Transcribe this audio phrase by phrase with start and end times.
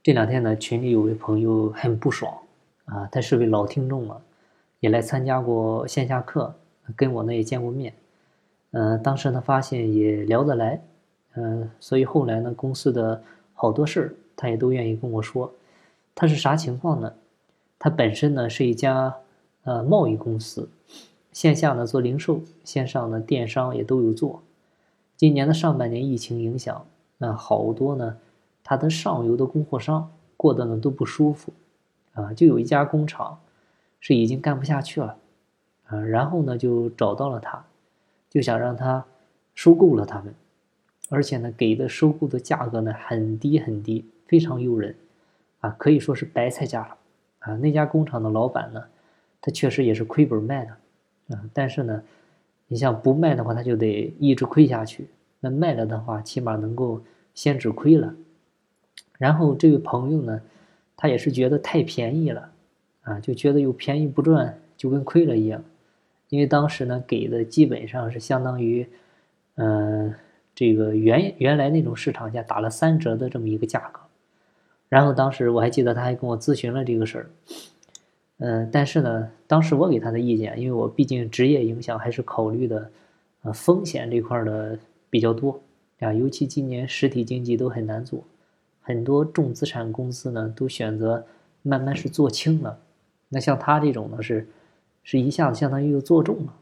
[0.00, 2.32] 这两天呢，群里有位朋友很不爽
[2.84, 4.22] 啊，他是位老听众了，
[4.80, 6.54] 也来参加过线下课，
[6.96, 7.92] 跟我呢也见过面，
[8.70, 10.80] 嗯，当时呢发现也聊得来，
[11.34, 13.22] 嗯，所以后来呢公司的
[13.52, 15.52] 好多事儿他也都愿意跟我说。
[16.14, 17.12] 他是啥情况呢？
[17.78, 19.14] 他本身呢是一家
[19.64, 20.70] 呃贸易公司，
[21.32, 24.42] 线下呢做零售，线上呢电商也都有做。
[25.16, 26.86] 今年的上半年疫情影响，
[27.18, 28.16] 那好多呢。
[28.68, 31.50] 他的上游的供货商过得呢都不舒服，
[32.12, 33.40] 啊，就有一家工厂
[33.98, 35.16] 是已经干不下去了，
[35.86, 37.64] 啊，然后呢就找到了他，
[38.28, 39.02] 就想让他
[39.54, 40.34] 收购了他们，
[41.08, 44.94] 而且呢给的收购的价格呢很低很低，非常诱人，
[45.60, 46.96] 啊，可以说是白菜价了，
[47.38, 48.84] 啊，那家工厂的老板呢，
[49.40, 52.02] 他确实也是亏本卖的，啊，但是呢，
[52.66, 55.08] 你像不卖的话，他就得一直亏下去，
[55.40, 57.00] 那卖了的话，起码能够
[57.32, 58.14] 先止亏了。
[59.18, 60.40] 然后这位朋友呢，
[60.96, 62.50] 他也是觉得太便宜了，
[63.02, 65.62] 啊，就觉得又便宜不赚，就跟亏了一样。
[66.28, 68.86] 因为当时呢给的基本上是相当于，
[69.56, 70.14] 嗯，
[70.54, 74.00] 这个原原来那种市场价打了三折的这么一个价格。
[74.88, 77.30] 然后当时我还记得他还跟我咨询了这个事儿，
[78.38, 82.90] 嗯，但是呢，当时我给他的意见，因为我毕竟职业影响还是考虑的，
[83.42, 84.78] 呃，风险这块的
[85.10, 85.60] 比较多
[86.00, 88.22] 啊，尤其今年实体经济都很难做。
[88.88, 91.26] 很多重资产公司呢，都选择
[91.60, 92.78] 慢慢是做轻了。
[93.28, 94.48] 那像他这种呢，是
[95.02, 96.54] 是一下子相当于又做重了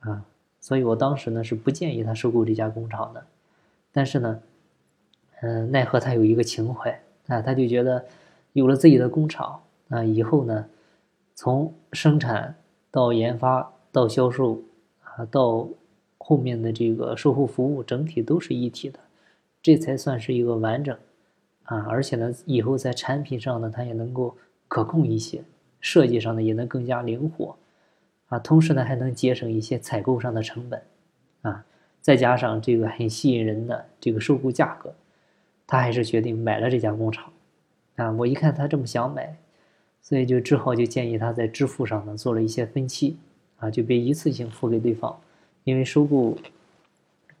[0.00, 0.24] 啊。
[0.58, 3.22] 所以我当时呢是不建议他收购这家工厂的。
[3.92, 4.40] 但是呢，
[5.42, 8.06] 嗯，奈何他有一个情怀啊，他就觉得
[8.54, 9.60] 有了自己的工厂
[9.90, 10.66] 啊，以后呢，
[11.34, 12.54] 从生产
[12.90, 14.62] 到研发到销售
[15.04, 15.68] 啊，到
[16.16, 18.98] 后面的这个售后服务，整体都是一体的，
[19.60, 20.96] 这才算是一个完整。
[21.66, 24.36] 啊，而且呢，以后在产品上呢，它也能够
[24.68, 25.42] 可控一些，
[25.80, 27.56] 设计上呢也能更加灵活，
[28.28, 30.80] 啊，同时呢还能节省一些采购上的成本，
[31.42, 31.64] 啊，
[32.00, 34.94] 再加上这个很吸引人的这个收购价格，
[35.66, 37.32] 他还是决定买了这家工厂，
[37.96, 39.36] 啊，我一看他这么想买，
[40.00, 43.16] 所以就只好就建议他在支付上呢做了一些分期，
[43.58, 45.18] 啊，就别一次性付给对方，
[45.64, 46.38] 因为收购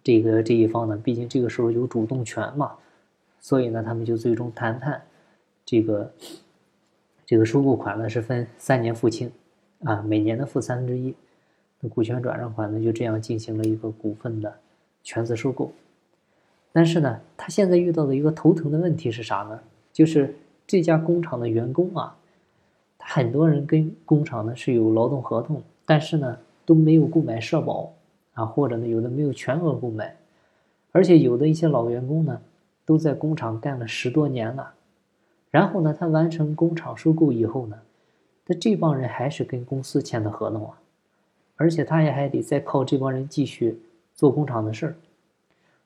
[0.02, 2.72] 这个这一方呢，毕竟这个时候有主动权嘛。
[3.46, 5.00] 所以呢，他们就最终谈判，
[5.64, 6.12] 这个
[7.24, 9.30] 这个收购款呢是分三年付清，
[9.84, 11.14] 啊，每年的付三分之一，
[11.78, 14.52] 那股权转让款呢就这样进行了一个股份的
[15.04, 15.70] 全资收购。
[16.72, 19.60] 但是呢，他现在遇到的一个头疼的问题是啥呢？
[19.92, 20.34] 就是
[20.66, 22.16] 这家工厂的员工啊，
[22.98, 27.92] 很多人跟工厂呢是有劳动合同，但是呢都没有购买社保
[28.34, 30.16] 啊，或者呢有的没有全额购买，
[30.90, 32.40] 而且有的一些老员工呢。
[32.86, 34.72] 都在工厂干了十多年了，
[35.50, 37.76] 然后呢，他完成工厂收购以后呢，
[38.46, 40.80] 他这帮人还是跟公司签的合同啊，
[41.56, 43.80] 而且他也还得再靠这帮人继续
[44.14, 44.96] 做工厂的事儿。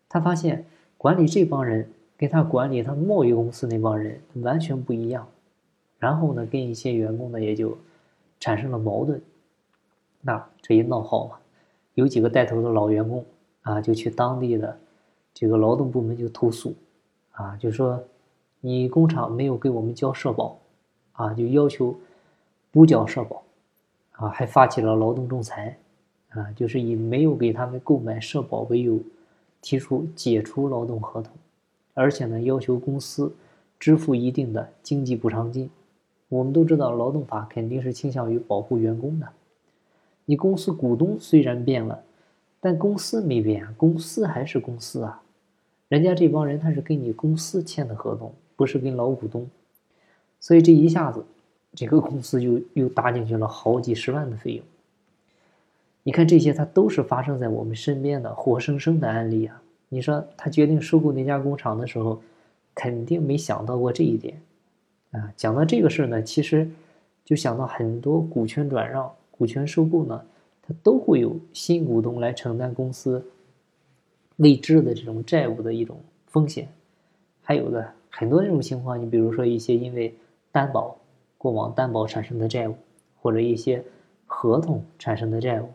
[0.08, 0.66] 他发现
[0.98, 5.26] 管理这帮人跟他管理他贸易公司那帮人完全不一样，
[5.98, 7.78] 然后呢，跟一些员工呢也就
[8.38, 9.22] 产生了矛盾。
[10.20, 11.38] 那这一闹好嘛，
[11.94, 13.24] 有几个带头的老员工
[13.62, 14.78] 啊，就去当地的
[15.32, 16.74] 这个劳动部门就投诉。
[17.40, 17.98] 啊，就说
[18.60, 20.58] 你工厂没有给我们交社保，
[21.12, 21.98] 啊，就要求
[22.70, 23.42] 补缴社保，
[24.12, 25.78] 啊，还发起了劳动仲裁，
[26.28, 29.00] 啊，就是以没有给他们购买社保为由，
[29.62, 31.32] 提出解除劳动合同，
[31.94, 33.34] 而且呢，要求公司
[33.78, 35.70] 支付一定的经济补偿金。
[36.28, 39.26] 我们都知道，劳动法肯定是倾向于保护员工的。
[40.26, 42.04] 你公司股东虽然变了，
[42.60, 45.22] 但公司没变，公司还是公司啊。
[45.90, 49.50] 人家这帮人他是跟你公司签的合同，不是跟老股东，
[50.38, 51.24] 所以这一下子，
[51.74, 54.64] 这个公司就又搭进去了好几十万的费用。
[56.04, 59.60] 你看这些，他都是发生在我们身边的活生生的案例啊！
[59.88, 62.22] 你说他决定收购那家工厂的时候，
[62.72, 64.40] 肯定没想到过这一点
[65.10, 65.32] 啊！
[65.36, 66.70] 讲到这个事儿呢，其实
[67.24, 70.22] 就想到很多股权转让、股权收购呢，
[70.62, 73.24] 它都会有新股东来承担公司。
[74.40, 76.66] 未知的这种债务的一种风险，
[77.42, 80.14] 还有的很多这种情况，你比如说一些因为
[80.50, 80.96] 担保
[81.36, 82.74] 过往担保产生的债务，
[83.20, 83.84] 或者一些
[84.24, 85.68] 合同产生的债务，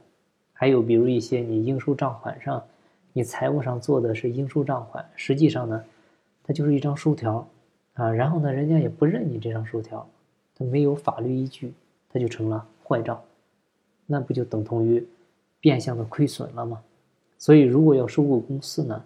[0.52, 2.64] 还有比如一些你应收账款上，
[3.14, 5.86] 你财务上做的是应收账款，实际上呢，
[6.44, 7.48] 它就是一张收条
[7.94, 10.10] 啊，然后呢，人家也不认你这张收条，
[10.56, 11.72] 它没有法律依据，
[12.12, 13.22] 它就成了坏账，
[14.08, 15.06] 那不就等同于
[15.60, 16.82] 变相的亏损了吗？
[17.46, 19.06] 所以，如果要收购公司呢，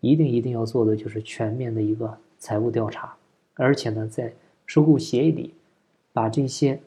[0.00, 3.14] 一定一定要做的就是全面的一个财务调查，
[3.54, 4.32] 而且呢，在
[4.66, 5.54] 收购协议里，
[6.12, 6.80] 把这些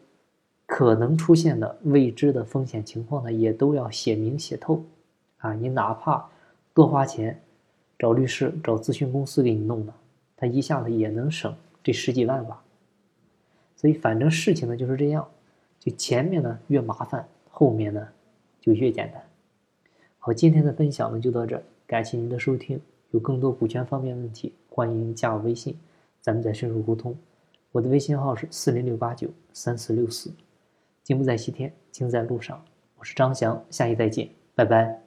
[0.66, 4.84] 可能出现的未知的风险情况呢，也都要写明写透。
[5.38, 6.30] 啊，你哪怕
[6.74, 7.40] 多花钱
[7.98, 9.94] 找律师、找咨询公司给你弄的，
[10.36, 12.62] 他一下子也能省这十几万吧。
[13.78, 15.26] 所以，反正事情呢就是这样，
[15.80, 18.06] 就前面呢越麻烦，后面呢
[18.60, 19.24] 就越简单。
[20.26, 22.80] 好，今天的分享呢就到这，感谢您的收听。
[23.12, 25.78] 有更多股权方面问题，欢迎加我微信，
[26.22, 27.14] 咱们再深入沟通。
[27.74, 30.32] 我的微信号是四零六八九三四六四。
[31.04, 32.64] 金不在西天，金在路上。
[32.96, 35.03] 我是张翔，下期再见，拜拜。